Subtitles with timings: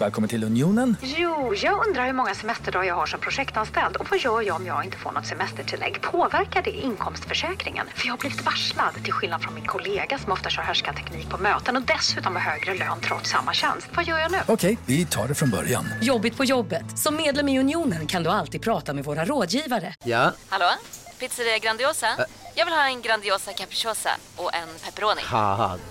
[0.00, 0.96] Välkommen till Unionen.
[1.02, 4.66] Jo, jag undrar hur många semesterdagar jag har som projektanställd och vad gör jag om
[4.66, 6.02] jag inte får något semestertillägg?
[6.02, 7.86] Påverkar det inkomstförsäkringen?
[7.94, 11.38] För jag har blivit varslad, till skillnad från min kollega som ofta kör härskarteknik på
[11.38, 13.88] möten och dessutom har högre lön trots samma tjänst.
[13.94, 14.38] Vad gör jag nu?
[14.46, 15.84] Okej, vi tar det från början.
[16.02, 16.98] Jobbigt på jobbet.
[16.98, 19.94] Som medlem i Unionen kan du alltid prata med våra rådgivare.
[20.04, 20.70] Ja, Hallå?
[21.18, 22.06] Pizzeria Grandiosa?
[22.54, 25.20] Jag vill ha en Grandiosa capriciosa och en pepperoni.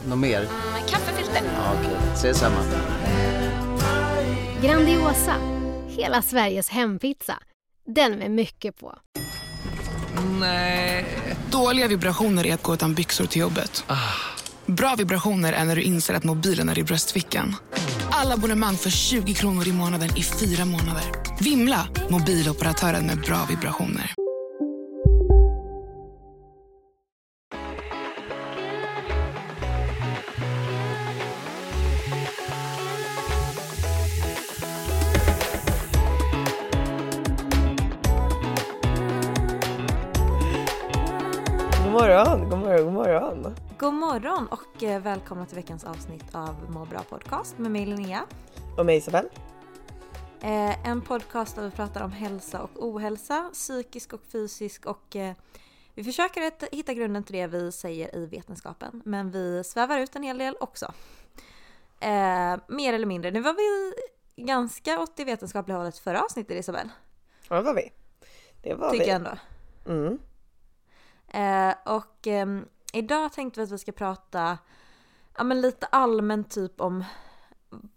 [0.07, 0.41] något mer?
[0.73, 1.41] Med kaffefilter.
[1.55, 2.57] Ja, Okej, ses samma.
[4.65, 5.35] Grandiosa,
[5.87, 7.39] hela Sveriges hempizza.
[7.87, 8.95] Den med mycket på.
[11.51, 13.85] Dåliga vibrationer är att gå utan byxor till jobbet.
[14.65, 17.55] Bra vibrationer är när du inser att mobilen är i bröstfickan.
[18.11, 21.03] Alla abonnemang för 20 kronor i månaden i fyra månader.
[21.39, 21.87] Vimla!
[22.09, 24.14] Mobiloperatören med bra vibrationer.
[44.85, 48.25] Välkomna till veckans avsnitt av Må bra podcast med mig Linnea.
[48.77, 49.29] Och mig Isabel.
[50.41, 55.35] Eh, en podcast där vi pratar om hälsa och ohälsa, psykisk och fysisk och eh,
[55.93, 60.15] vi försöker att hitta grunden till det vi säger i vetenskapen men vi svävar ut
[60.15, 60.93] en hel del också.
[61.99, 63.31] Eh, mer eller mindre.
[63.31, 63.93] Nu var vi
[64.43, 66.89] ganska åt det vetenskapliga hållet förra avsnittet Isabel.
[67.49, 67.91] Ja, det var vi.
[68.61, 69.11] Det var Tycker vi.
[69.11, 69.37] jag ändå.
[69.85, 70.19] Mm.
[71.27, 72.65] Eh, och ehm,
[72.95, 74.57] idag tänkte vi att vi ska prata
[75.37, 77.03] ja, men lite allmänt typ om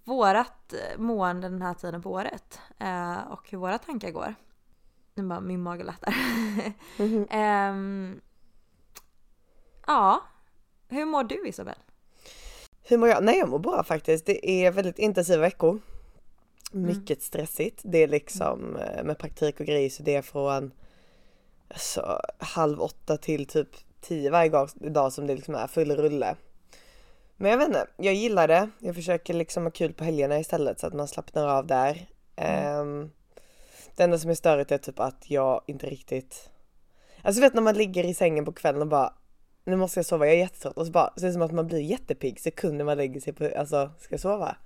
[0.04, 4.34] vårat eh, mående den här tiden på året eh, och hur våra tankar går.
[5.14, 6.14] Nu bara min mage lättar.
[6.98, 7.26] Mhm.
[7.30, 8.20] Ehm,
[9.86, 10.22] ja,
[10.88, 11.78] hur mår du Isabel?
[12.82, 13.24] Hur mår jag?
[13.24, 14.26] Nej, jag mår bra faktiskt.
[14.26, 15.80] Det är väldigt intensiva veckor.
[16.72, 17.80] Mycket stressigt.
[17.84, 20.72] Det är liksom eh, med praktik och grejer så det är från
[21.68, 23.68] alltså, halv åtta till typ
[24.00, 24.50] tio varje
[24.90, 26.36] dag, som det liksom är full rulle.
[27.36, 28.70] Men jag vet inte, jag gillar det.
[28.78, 32.08] Jag försöker liksom ha kul på helgerna istället så att man slappnar av där.
[32.36, 33.10] Ehm,
[33.96, 36.50] det enda som är störigt är typ att jag inte riktigt
[37.22, 39.12] Alltså vet när man ligger i sängen på kvällen och bara
[39.64, 41.52] Nu måste jag sova, jag är jättetrött och så bara så är det som att
[41.52, 44.56] man blir jättepigg sekunden man lägger sig på, alltså ska sova.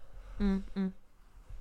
[0.41, 0.93] Mm, mm.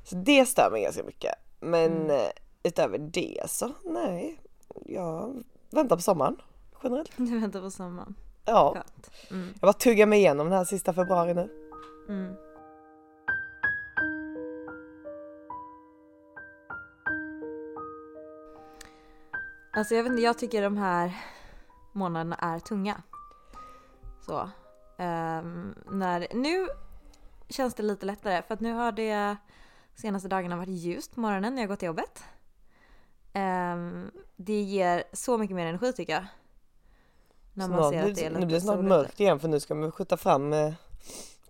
[0.03, 1.35] Så det stör mig ganska mycket.
[1.59, 2.27] Men eh,
[2.63, 4.39] utöver det så nej,
[4.85, 6.37] jag väntar på sommaren
[6.83, 7.11] generellt.
[7.17, 8.15] Du väntar på sommaren.
[8.45, 9.11] Ja, Skönt.
[9.31, 11.49] Mm, jag bara tuggar mig igenom den här sista februari nu.
[12.09, 12.33] mm.
[19.73, 21.17] Alltså jag vet inte, jag tycker de här
[21.91, 23.01] månaderna är tunga.
[24.25, 24.49] Så.
[24.97, 26.67] ehm, när, nu
[27.49, 29.37] känns det lite lättare för att nu har det
[29.95, 32.23] senaste dagarna varit ljust på morgonen när jag gått till jobbet.
[33.33, 36.25] Ehm, det ger så mycket mer energi tycker jag.
[37.53, 39.59] När man Snart, ser att det är nu blir det snart mörkt igen för nu
[39.59, 40.73] ska man skjuta fram eh,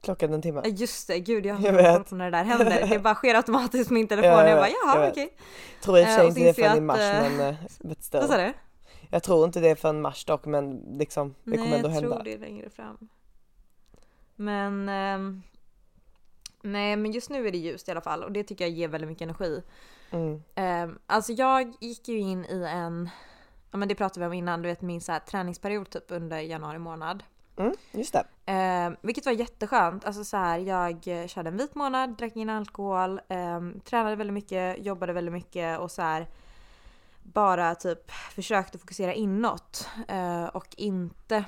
[0.01, 0.61] klockan en timme.
[0.65, 2.87] Just det, gud jag har Jag inte koll på när det där händer.
[2.89, 4.29] Det bara sker automatiskt på min telefon.
[4.31, 5.37] Ja, jag jag bara jaha jag okej.
[5.81, 7.39] Tror i och för Eh, sig och inte det jag förrän i mars eh, men,
[7.39, 7.55] eh.
[8.11, 8.53] Vad sa du?
[9.09, 11.93] Jag tror inte det är förrän mars dock men liksom det kommer Nej ändå jag
[11.93, 12.09] hända.
[12.15, 13.09] tror det är längre fram.
[14.35, 15.41] Men ehm,
[16.63, 18.87] Nej men just nu är det ljust i alla fall och det tycker jag ger
[18.87, 19.63] väldigt mycket energi.
[20.11, 20.41] Mm.
[20.89, 23.09] Um, alltså jag gick ju in i en,
[23.71, 26.39] ja men det pratade vi om innan, du vet min så här träningsperiod typ under
[26.39, 27.23] januari månad.
[27.57, 28.51] Mm, just det.
[28.51, 30.05] Eh, vilket var jätteskönt.
[30.05, 34.33] Alltså så här, jag eh, körde en vit månad, drack ingen alkohol, ehm, tränade väldigt
[34.33, 36.27] mycket, jobbade väldigt mycket och så här
[37.23, 41.45] bara typ försökte fokusera inåt eh, och inte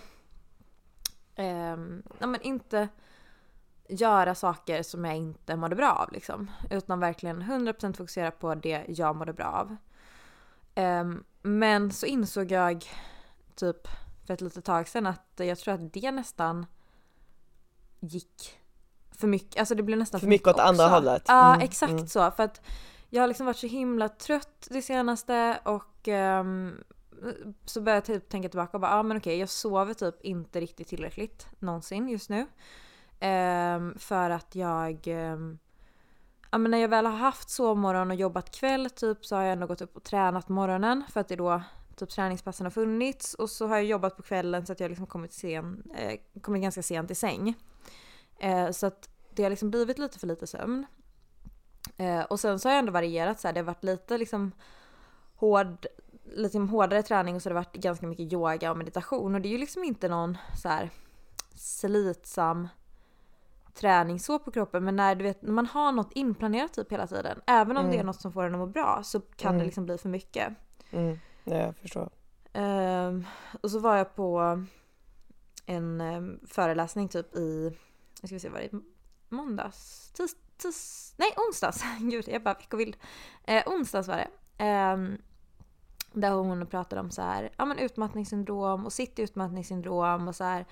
[1.35, 2.87] ehm, ja, men inte
[3.87, 6.51] göra saker som jag inte mådde bra av liksom.
[6.69, 9.75] Utan verkligen 100% fokusera på det jag mådde bra av.
[10.75, 12.85] Ehm, men så insåg jag
[13.55, 13.87] typ
[14.25, 16.65] för ett litet tag sedan att jag tror att det nästan
[17.99, 18.59] gick
[19.11, 19.59] för mycket.
[19.59, 21.23] Alltså det blev nästan För mycket åt andra hållet.
[21.27, 22.07] Ja Mm, exakt mm.
[22.07, 22.31] så.
[22.31, 22.61] För att
[23.09, 26.83] jag har liksom varit så himla trött det senaste och ehm,
[27.65, 30.21] så började jag typ tänka tillbaka och bara, ja ah, men okej jag sover typ
[30.21, 32.47] inte riktigt tillräckligt någonsin just nu.
[33.19, 35.57] Ehm, för att jag ehm,
[36.53, 39.53] Ja men när jag väl har haft sovmorgon och jobbat kväll typ så har jag
[39.53, 41.61] ändå gått upp och tränat morgonen för att det är då
[41.95, 45.07] typ träningspassen har funnits och så har jag jobbat på kvällen så att jag liksom
[45.07, 47.55] kommit, sen, eh, kommit ganska sent i säng.
[48.39, 50.85] Eh, så att det har liksom blivit lite för lite sömn.
[51.97, 54.51] Eh, och sen så har jag ändå varierat så här, det har varit lite liksom
[55.35, 55.85] hård,
[56.23, 59.41] lite liksom hårdare träning och så har det varit ganska mycket yoga och meditation och
[59.41, 60.89] det är ju liksom inte någon så här
[61.55, 62.67] slitsam
[63.73, 67.07] träning så på kroppen men när du vet när man har något inplanerat typ hela
[67.07, 67.91] tiden även om Mm.
[67.95, 69.65] det är något som får en att må bra så kan det Mm.
[69.65, 70.53] liksom bli för mycket.
[70.91, 71.19] Mm.
[71.43, 72.09] Ja, jag förstår.
[72.53, 73.25] Ehm,
[73.61, 74.63] och så var jag på
[75.65, 77.77] en ehm, föreläsning typ i,
[78.21, 78.79] jag ska vi se vad det är,
[79.29, 82.97] måndags, tis, tis, nej onsdags, gud jag är bara veckovild.
[83.43, 84.27] Eh, onsdags var det.
[84.57, 85.17] Ehm,
[86.13, 90.65] där hon pratade om så här, ja men utmattningssyndrom och sitt utmattningssyndrom och så här,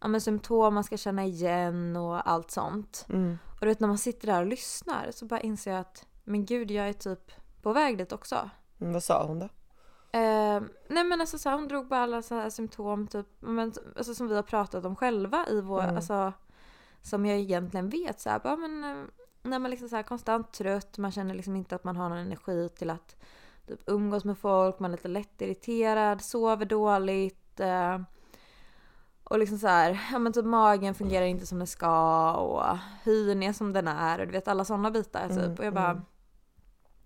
[0.00, 3.06] ja men symptom man ska känna igen och allt sånt.
[3.08, 3.38] Mm.
[3.50, 6.44] Och du vet när man sitter där och lyssnar så bara inser jag att men
[6.44, 8.50] gud jag är typ på väg dit också.
[8.76, 9.48] Men vad sa hon då?
[10.12, 13.72] Eh, nej men alltså så här, hon drog bara alla så här symptom typ, men,
[13.96, 15.96] alltså, som vi har pratat om själva i vår, Mm.
[15.96, 16.32] alltså
[17.02, 19.04] som jag egentligen vet så här, bara, men eh,
[19.42, 22.18] när man liksom så här konstant trött, man känner liksom inte att man har någon
[22.18, 23.16] energi till att
[23.66, 27.60] typ umgås med folk, man är lite lättirriterad, sover dåligt.
[27.60, 28.00] Eh,
[29.28, 33.42] och liksom så här, ja men typ magen fungerar inte som den ska och hyn
[33.42, 35.38] är som den är och du vet alla sådana bitar typ.
[35.38, 36.02] Mm, och jag bara, mm.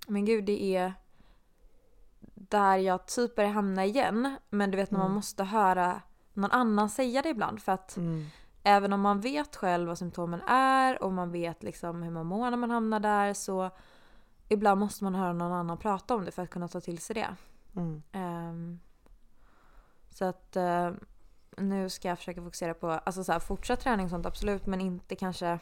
[0.07, 0.95] men gud det är
[2.35, 4.37] där jag typ börjar hamna igen.
[4.51, 5.15] Men du vet när man Mm.
[5.17, 6.01] måste höra
[6.33, 8.27] någon annan säga det ibland för att Mm.
[8.63, 12.51] även om man vet själv vad symptomen är och man vet liksom hur man mår
[12.51, 13.71] när man hamnar där så
[14.49, 17.15] ibland måste man höra någon annan prata om det för att kunna ta till sig
[17.15, 17.37] det.
[17.77, 18.03] Mm.
[18.13, 18.81] Ehm,
[20.11, 20.91] så att eh,
[21.57, 24.81] nu ska jag försöka fokusera på alltså så här, fortsatt träning och sånt absolut men
[24.81, 25.59] inte kanske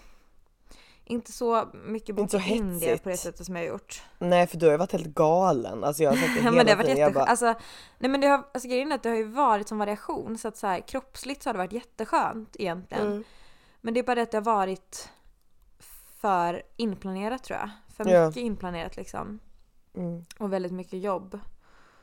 [1.04, 3.02] inte så mycket Inte så boka in det hetsigt.
[3.02, 4.02] på det sättet som jag har gjort.
[4.18, 5.84] Nej för du har ju varit helt galen.
[5.84, 6.98] Alltså jag har sagt det Ja hela men det har varit tiden.
[6.98, 7.14] Jätteskönt.
[7.14, 7.54] bara, Alltså,
[7.98, 10.48] nej men det har, alltså grejen är att det har ju varit som variation så
[10.48, 13.06] att så här, kroppsligt så har det varit jätteskönt egentligen.
[13.06, 13.24] Mm.
[13.80, 15.08] Men det är bara det att det har varit
[16.20, 17.70] för inplanerat tror jag.
[17.96, 18.26] För Ja.
[18.26, 19.38] mycket inplanerat liksom.
[19.96, 20.24] Mm.
[20.38, 21.38] Och väldigt mycket jobb.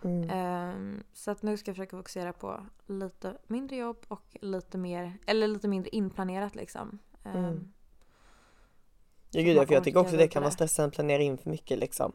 [0.08, 0.30] Mm.
[0.30, 5.18] Ehm, så att nu ska jag försöka fokusera på lite mindre jobb och lite mer,
[5.26, 7.00] eller lite mindre inplanerat liksom.
[7.24, 7.72] Ehm, Mm.
[9.32, 11.80] Ja gud för jag tycker också det kan vara stressande att planera in för mycket
[11.80, 12.12] liksom.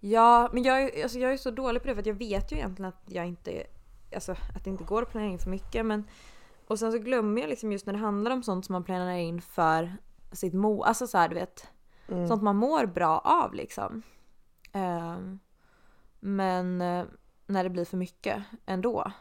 [0.00, 2.56] Ja, men jag, är- alltså jag är så dålig på det för jag vet ju
[2.56, 3.66] egentligen att jag inte,
[4.14, 6.04] alltså att det inte går att planera in för mycket men
[6.66, 9.16] och sen så glömmer jag liksom just när det handlar om sånt som man planerar
[9.16, 9.96] in för
[10.32, 11.66] sitt må, alltså så här, du vet
[12.08, 12.28] Mm.
[12.28, 14.02] sånt man mår bra av liksom.
[14.72, 15.38] Ehm,
[16.24, 17.04] men eh,
[17.46, 19.12] när det blir för mycket ändå.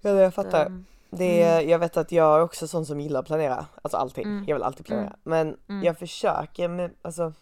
[0.00, 0.66] Ja jag fattar.
[0.66, 3.96] Ehm, Det är, Jag vet att jag är också sån som gillar att planera, alltså
[3.96, 4.24] allting.
[4.24, 4.44] Mm.
[4.48, 5.06] Jag vill alltid planera.
[5.06, 5.18] Mm.
[5.22, 5.84] Men Mm.
[5.84, 7.32] jag försöker med, alltså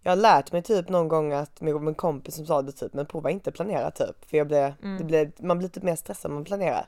[0.00, 2.94] jag har lärt mig typ någon gång att med min kompis som sa det typ,
[2.94, 4.24] men prova inte planera typ.
[4.30, 4.98] För jag blev, Mm.
[4.98, 6.86] det blev, man blir typ mer stressad när man planerar.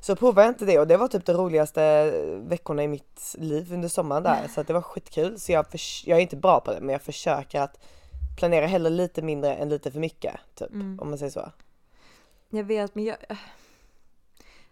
[0.00, 2.10] Så provade jag inte det och det var typ de roligaste
[2.48, 4.48] veckorna i mitt liv under sommaren där.
[4.54, 5.38] Så att det var skitkul.
[5.40, 5.66] Så jag,
[6.04, 7.80] jag är inte bra på det men jag försöker att
[8.38, 10.40] planera hellre lite mindre än lite för mycket.
[10.54, 10.98] Typ, Mm.
[11.00, 11.52] om man säger så.
[12.48, 13.16] Jag vet men jag...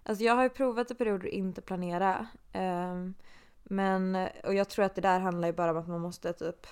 [0.03, 2.27] Alltså jag har ju provat i perioder att inte planera.
[2.53, 3.15] ehm,
[3.65, 6.67] men, och jag tror att det där handlar ju bara om att man måste typ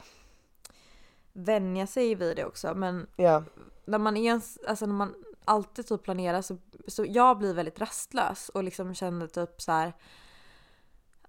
[1.33, 2.75] vänja sig vid det också.
[2.75, 3.45] Men Ja,
[3.85, 5.15] när man, är, ens- alltså när man
[5.45, 6.57] alltid typ planerar så,
[6.87, 9.93] så jag blir väldigt rastlös och liksom känner typ så här.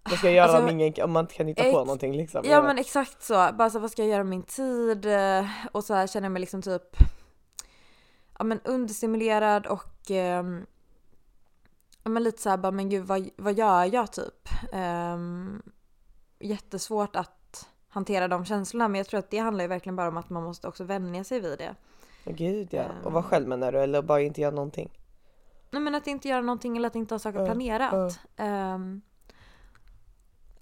[0.09, 2.41] Vad ska jag göra Alltså, om, ingen, om man inte kan hitta på någonting liksom?
[2.45, 3.49] Ja men exakt så.
[3.53, 5.05] Bara så vad ska jag göra med min tid?
[5.05, 6.97] Eh, Och så här känner jag mig liksom typ
[8.37, 10.65] ja, men understimulerad och ehm,
[12.03, 14.49] ja, men lite så här bara men gud vad, vad gör jag typ?
[14.73, 15.61] Um,
[16.39, 20.17] jättesvårt att hantera de känslorna men jag tror att det handlar ju verkligen bara om
[20.17, 21.75] att man måste också vänja sig vid det.
[22.25, 22.83] Gud ja.
[23.01, 23.13] Och Ehm.
[23.13, 23.79] vad själv menar du?
[23.79, 24.89] Eller bara inte göra någonting?
[25.71, 28.19] Nej men att inte göra någonting eller att inte ha saker planerat.
[28.37, 29.01] Ehm,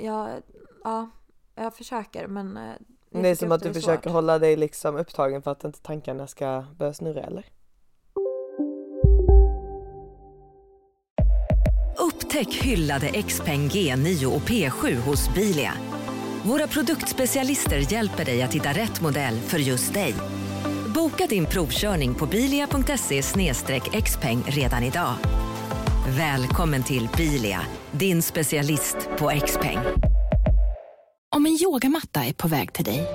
[0.03, 0.29] ja,
[0.83, 1.09] ja,
[1.55, 2.73] jag försöker men eh,
[3.09, 4.13] jag Det är som att du försöker svårt.
[4.13, 7.45] hålla dig liksom upptagen för att inte tankarna ska börja snurra eller?
[11.97, 15.73] Upptäck hyllade XPeng G9 och P7 hos Bilia.
[16.45, 20.15] Våra produktspecialister hjälper dig att hitta rätt modell för just dig.
[20.95, 23.21] Boka din provkörning på bilia.se
[24.01, 25.15] xpeng redan idag.
[26.07, 29.77] Välkommen till Bilia, din specialist på X-peng.
[31.35, 33.07] Om en yogamatta är på väg till dig,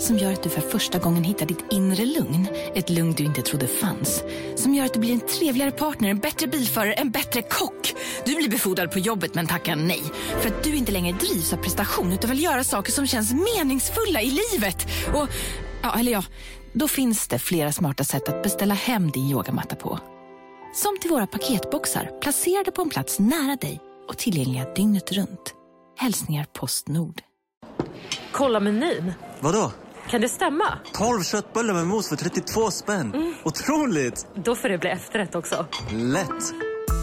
[0.00, 3.42] som gör att du för första gången hittar ditt inre lugn, ett lugn du inte
[3.42, 4.22] trodde fanns,
[4.56, 7.94] som gör att du blir en trevligare partner, en bättre bilförare, en bättre kock.
[8.24, 10.02] Du blir befordrad på jobbet men tackar nej,
[10.40, 14.22] för att du inte längre drivs av prestation utan vill göra saker som känns meningsfulla
[14.22, 14.86] i livet.
[15.14, 15.28] Och,
[15.82, 16.24] ja, eller ja,
[16.72, 19.98] då finns det flera smarta sätt att beställa hem din yogamatta på.
[20.74, 25.54] Som till våra paketboxar placerade på en plats nära dig och tillgängliga dygnet runt.
[25.98, 27.20] Hälsningar Postnord.
[28.32, 29.12] Kolla menyn.
[29.40, 29.72] Vadå?
[30.10, 30.78] Kan det stämma?
[30.92, 33.34] 12 köttbullar med mos för 32 spänn.
[33.44, 34.26] Otroligt!
[34.34, 35.66] Då får det bli efterrätt också.
[35.90, 36.54] Lätt!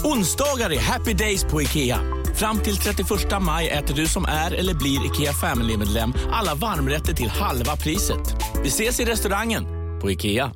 [0.05, 1.99] Onsdagar är happy days på IKEA.
[2.35, 3.09] Fram till 31
[3.41, 8.35] maj äter du som är eller blir IKEA Family-medlem alla varmrätter till halva priset.
[8.63, 9.65] Vi ses i restaurangen
[10.01, 10.51] på IKEA.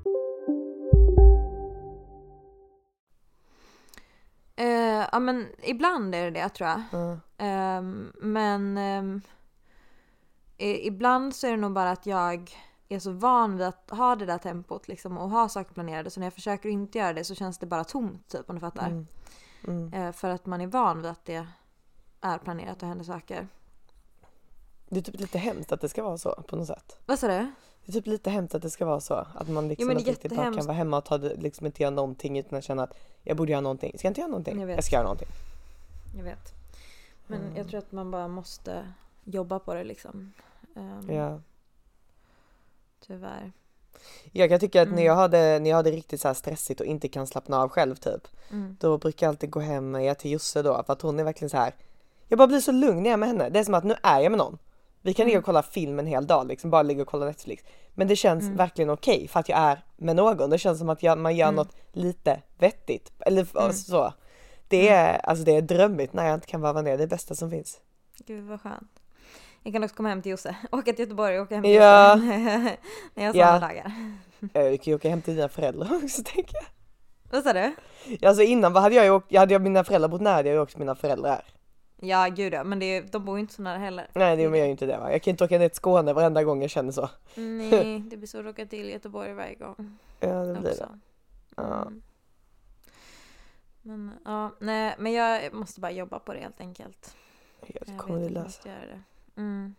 [4.64, 6.82] Eh, ja men ibland är det det tror jag.
[6.94, 7.20] Mm.
[7.38, 8.78] Ehm, men
[10.58, 12.58] i, ibland så är det nog bara att jag
[12.90, 16.20] är så van vid att ha det där tempot liksom och ha saker planerade så
[16.20, 18.88] när jag försöker inte göra det så känns det bara tomt typ om du fattar.
[18.88, 19.08] Mm.
[19.68, 19.94] Mm.
[19.94, 21.48] Eh, för att man är van vid att det
[22.22, 23.48] är planerat och händer saker.
[24.90, 26.98] Det är typ lite hemskt att det ska vara så på något sätt.
[27.06, 27.52] Vad sa du?
[27.86, 29.14] Det är typ lite hemskt att det ska vara så.
[29.36, 32.40] Att man liksom att riktigt bara kan vara hemma och ta liksom inte göra någonting
[32.40, 33.98] utan att känna att jag borde göra någonting.
[33.98, 34.60] Ska jag inte göra någonting?
[34.62, 35.28] Jag Jag, ska göra någonting.
[36.18, 36.54] Jag vet.
[37.28, 37.56] Men Mm.
[37.58, 40.34] jag tror att man bara måste jobba på det liksom.
[40.76, 41.40] Ehm, Ja.
[43.08, 43.52] Tyvärr.
[44.32, 45.06] Jag kan tycka att när Mm.
[45.06, 47.96] jag hade, när jag hade riktigt så här stressigt och inte kan slappna av själv
[47.96, 48.28] typ.
[48.52, 48.78] Mm.
[48.80, 51.50] Då brukar jag alltid gå hem med till Josse då för att hon är verkligen
[51.50, 51.74] så här.
[52.28, 53.50] Jag bara blir så lugn när jag är med henne.
[53.50, 54.58] Det är som att nu är jag med någon.
[55.06, 57.64] Vi kan ligga och kolla film en hel dag liksom, bara ligga och kolla Netflix.
[57.94, 58.58] Men det känns Mm.
[58.58, 60.50] verkligen okej för att jag är med någon.
[60.50, 61.56] Det känns som att jag, man gör Mm.
[61.56, 63.12] något lite vettigt.
[63.20, 63.74] Eller Mm.
[63.74, 64.14] så.
[64.68, 66.92] Det är, alltså det är drömmigt när jag inte kan varva ner.
[66.92, 67.80] Det är det bästa som finns.
[68.26, 68.92] Gud vad skönt.
[69.64, 70.56] Jag kan också komma hem till Josse.
[70.72, 72.16] Åka till Göteborg och åka hem till Ja.
[72.16, 72.28] Josse.
[73.14, 73.60] när jag har Ja.
[73.60, 73.92] dagar.
[74.72, 76.66] Vi kan ju åka hem till dina föräldrar också tänker jag.
[77.32, 77.76] Vad sa du?
[78.28, 80.72] Alltså innan hade jag åkt, hade jag mina föräldrar bott nära hade jag ju åkt
[80.72, 81.44] till mina föräldrar.
[82.06, 84.08] Ja gud ja, men det de bor ju inte så nära heller.
[84.14, 85.12] Nej det gör ju inte det va.
[85.12, 87.10] Jag kan inte åka ner till Skåne varenda gång jag känner så.
[87.36, 89.98] Nej, det blir så att åka till Göteborg varje gång.
[90.20, 90.84] Ja det blir också.
[90.84, 91.00] det.
[91.56, 91.82] Ja.
[91.82, 92.02] Mm.
[93.82, 97.16] Men ja, nej, men jag måste bara jobba på det helt enkelt.
[97.68, 98.44] Jag kommer det att jag lösa.
[98.44, 99.02] måste göra det.
[99.42, 99.76] Mm.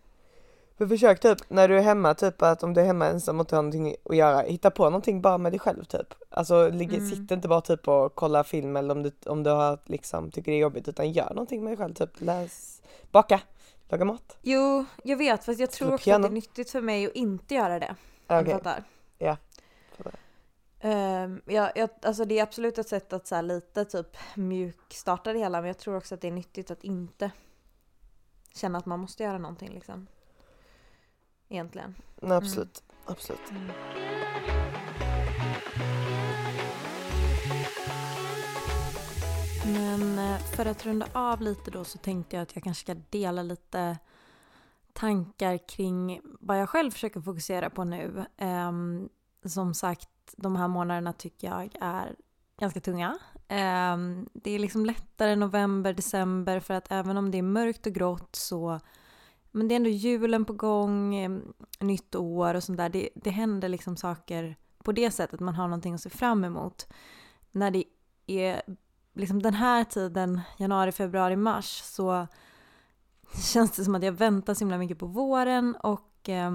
[0.78, 3.44] För försök typ när du är hemma typ att om du är hemma ensam och
[3.44, 6.14] inte har någonting att göra, hitta på någonting bara med dig själv typ.
[6.28, 7.10] Alltså Mm.
[7.10, 10.52] sitt inte bara typ och kolla film eller om du, om du har liksom tycker
[10.52, 13.40] det är jobbigt utan gör någonting med dig själv typ läs, baka,
[13.88, 14.36] laga mat.
[14.42, 17.12] Jo, jag vet fast jag Spela tror också att det är nyttigt för mig att
[17.12, 17.96] inte göra det.
[18.26, 18.52] Okej.
[18.52, 18.84] fattar.
[19.18, 19.36] Ja.
[20.82, 25.38] Um, ja, jag, alltså det är absolut ett sätt att så lite typ mjukstarta det
[25.38, 27.30] hela men jag tror också att det är nyttigt att inte
[28.54, 30.06] känna att man måste göra någonting liksom.
[31.48, 31.94] Egentligen.
[32.20, 33.50] Nej, absolut, absolut.
[33.50, 33.70] Mm.
[39.66, 42.94] Men eh, för att runda av lite då så tänkte jag att jag kanske ska
[43.10, 43.98] dela lite
[44.92, 48.24] tankar kring vad jag själv försöker fokusera på nu.
[48.36, 49.08] Ehm,
[49.44, 52.14] som sagt, de här månaderna tycker jag är
[52.58, 53.18] ganska tunga.
[53.48, 57.92] Ehm, det är liksom lättare november, december för att även om det är mörkt och
[57.92, 58.80] grått så
[59.54, 61.30] men det är ändå julen på gång, eh,
[61.80, 62.88] nytt år och sånt där.
[62.88, 65.40] Det, det händer liksom saker på det sättet.
[65.40, 66.86] Man har någonting att se fram emot.
[67.50, 67.84] När det
[68.26, 68.62] är
[69.14, 72.26] liksom den här tiden, januari, februari, mars, så
[73.52, 76.50] känns det som att jag väntar så himla mycket på våren och eh,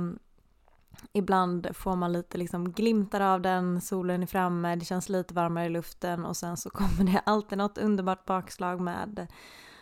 [1.14, 5.66] ibland får man lite liksom glimtar av den, solen är framme, det känns lite varmare
[5.66, 9.28] i luften och sen så kommer det alltid något underbart bakslag med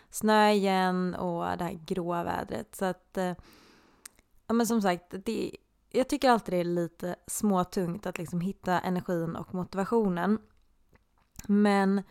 [0.10, 2.76] snö igen och det här gråa vädret.
[2.76, 3.36] Så att, eh,
[4.48, 5.52] ja men som sagt, det,
[5.90, 10.40] jag tycker alltid det är lite småtungt att liksom hitta energin och motivationen.
[11.48, 12.04] Men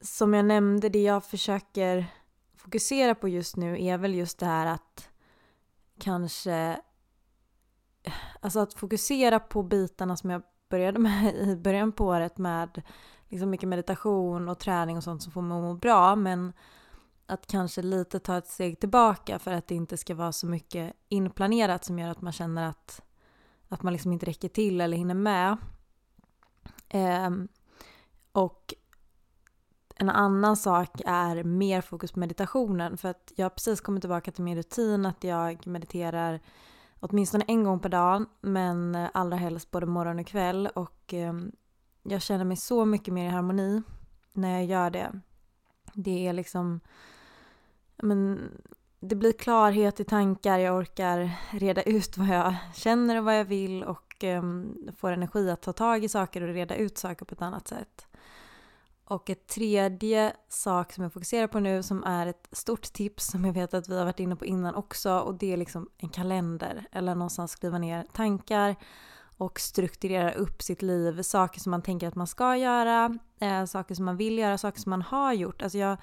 [0.00, 2.06] som jag nämnde, det jag försöker
[2.56, 5.08] fokusera på just nu är väl just det här att
[5.98, 6.80] kanske
[8.40, 12.82] Alltså att fokusera på bitarna som jag började med i början på året med
[13.28, 16.52] liksom mycket meditation och träning och sånt som får mig att må bra men
[17.26, 20.92] att kanske lite ta ett steg tillbaka för att det inte ska vara så mycket
[21.08, 23.02] inplanerat som gör att man känner att,
[23.68, 25.56] att man liksom inte räcker till eller hinner med.
[26.88, 27.30] Eh,
[28.32, 28.74] och
[29.96, 34.32] en annan sak är mer fokus på meditationen för att jag har precis kommit tillbaka
[34.32, 36.40] till min rutin att jag mediterar
[37.00, 41.52] åtminstone en gång per dag men allra helst både morgon och kväll och ehm,
[42.08, 43.82] jag känner mig så mycket mer i harmoni
[44.32, 45.20] när jag gör det.
[45.94, 46.80] Det är liksom
[47.96, 48.50] men,
[49.00, 53.44] det blir klarhet i tankar, jag orkar reda ut vad jag känner och vad jag
[53.44, 57.34] vill och um, får energi att ta tag i saker och reda ut saker på
[57.34, 58.06] ett annat sätt.
[59.04, 63.44] Och ett tredje sak som jag fokuserar på nu som är ett stort tips som
[63.44, 66.08] jag vet att vi har varit inne på innan också och det är liksom en
[66.08, 68.76] kalender eller någonstans skriva ner tankar
[69.36, 73.94] och strukturera upp sitt liv, saker som man tänker att man ska göra, eh, saker
[73.94, 75.62] som man vill göra, saker som man har gjort.
[75.62, 75.96] Alltså jag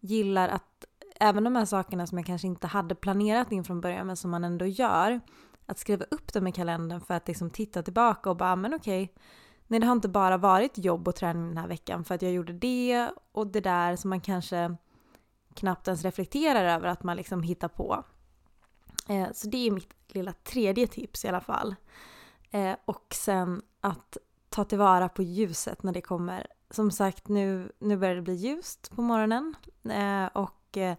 [0.00, 0.84] gillar att
[1.20, 4.30] även de här sakerna som jag kanske inte hade planerat in från början men som
[4.30, 5.20] man ändå gör,
[5.66, 9.14] att skriva upp dem i kalendern för att liksom titta tillbaka och bara, men okej,
[9.70, 12.32] Nej, det har inte bara varit jobb och träning den här veckan för att jag
[12.32, 14.76] gjorde det och det där som man kanske
[15.54, 18.04] knappt ens reflekterar över att man liksom hittar på.
[19.08, 21.74] Eh, så det är mitt lilla tredje tips i alla fall.
[22.50, 24.16] Eh, och sen att
[24.48, 26.46] ta tillvara på ljuset när det kommer.
[26.70, 29.54] Som sagt, nu, nu börjar det bli ljust på morgonen.
[29.84, 30.96] Eh, och eh,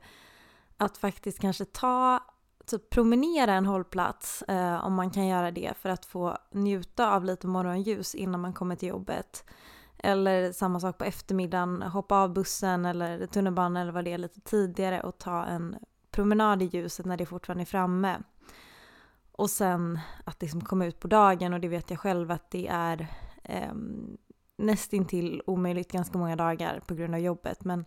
[0.77, 2.19] att faktiskt kanske ta,
[2.65, 7.25] typ promenera en hållplats eh, om man kan göra det för att få njuta av
[7.25, 9.45] lite morgonljus innan man kommer till jobbet.
[9.97, 14.41] Eller samma sak på eftermiddagen, hoppa av bussen eller tunnelbanan eller vad det är lite
[14.41, 15.75] tidigare och ta en
[16.11, 18.17] promenad i ljuset när det fortfarande är framme.
[19.39, 22.67] Och sen att liksom komma ut på dagen och det vet jag själv att det
[22.67, 23.07] är
[23.43, 23.73] eh,
[24.57, 27.63] nästintill omöjligt ganska många dagar på grund av jobbet.
[27.63, 27.85] Men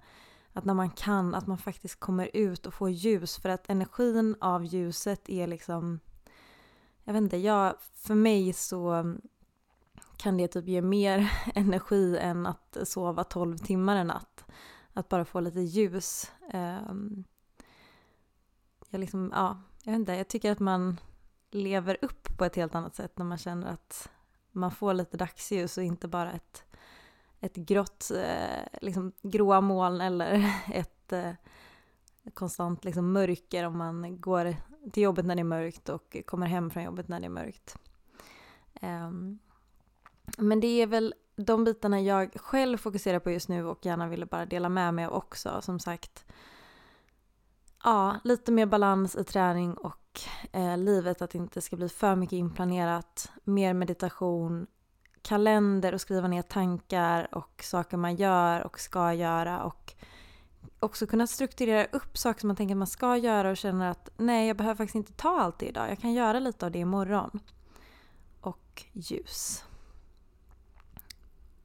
[0.53, 3.39] att när man kan, att man faktiskt kommer ut och får ljus.
[3.39, 6.01] För att energin av ljuset är liksom,
[7.05, 9.15] jag vet inte, jag, för mig så
[10.17, 14.45] kan det typ ge mer energi än att sova 12 timmar en natt.
[14.93, 16.33] Att bara få lite ljus.
[16.53, 17.25] Ehm,
[18.91, 20.97] jag liksom, ja, jag vet inte, jag tycker att man
[21.55, 24.11] lever upp på ett helt annat sätt när man känner att
[24.53, 26.65] man får lite dagsljus och inte bara ett,
[27.41, 31.33] ett grått, eh, liksom gråa moln eller ett eh,
[32.35, 34.57] konstant liksom mörker om man går
[34.93, 37.79] till jobbet när det är mörkt och kommer hem från jobbet när det är mörkt.
[38.75, 39.39] Ehm,
[40.39, 44.27] men det är väl de bitarna jag själv fokuserar på just nu och gärna ville
[44.27, 45.61] bara dela med mig av också.
[45.63, 46.25] Som sagt,
[47.85, 50.21] ja, lite mer balans i träning och
[50.53, 51.23] eh, livet.
[51.23, 53.33] Att det inte ska bli för mycket inplanerat.
[53.45, 54.67] Mer meditation,
[55.23, 59.63] kalender och skriva ner tankar och saker man gör och ska göra.
[59.63, 59.95] Och
[60.81, 64.11] också kunna strukturera upp saker som man tänker att man ska göra och känner att
[64.17, 65.91] nej, jag behöver faktiskt inte ta allt det idag.
[65.91, 67.41] Jag kan göra lite av det imorgon.
[68.41, 69.65] Och ljus.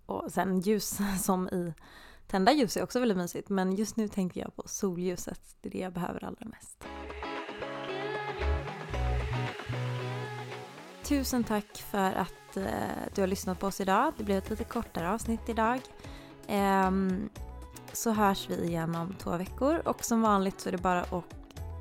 [0.05, 1.73] Och sen ljus som i
[2.27, 3.49] tända ljus är också väldigt mysigt.
[3.49, 5.41] Men just nu tänker jag på solljuset.
[5.61, 6.83] Det är det jag behöver allra mest.
[11.03, 12.63] Tusen tack för att eh,
[13.15, 14.13] du har lyssnat på oss idag.
[14.17, 15.79] Det blev ett lite kortare avsnitt idag.
[16.47, 17.29] Ehm,
[17.93, 21.35] så hörs vi igen om två veckor och som vanligt så är det bara att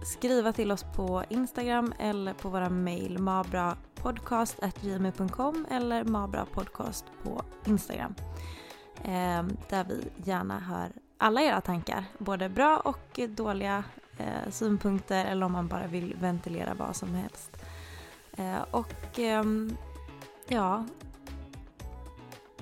[0.04, 8.14] skriva till oss på Instagram eller på våra mejl mabrapodcast.gmail.com eller mabrapodcast på Instagram.
[9.06, 13.84] Eh, där vi gärna hör alla era tankar, både bra och dåliga
[14.18, 17.56] eh, synpunkter eller om man bara vill ventilera vad som helst.
[18.36, 19.76] Eh, och ehm,
[20.48, 20.84] ja,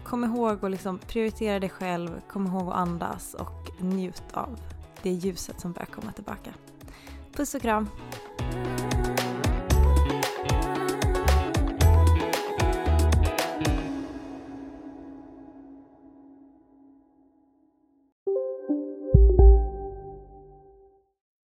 [0.05, 4.61] kom ihåg att liksom prioritera dig själv, kom ihåg att andas och njut av
[5.03, 6.51] det ljuset som börjar komma tillbaka.
[7.33, 7.89] Puss och kram!